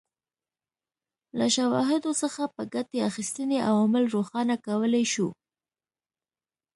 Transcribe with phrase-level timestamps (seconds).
[1.37, 5.27] له شواهدو څخه په ګټې اخیستنې عوامل روښانه کولای شو.